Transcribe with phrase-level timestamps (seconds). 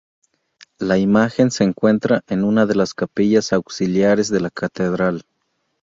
[0.79, 5.25] La imagen se encuentra en una de las capillas auxiliares de la Catedral.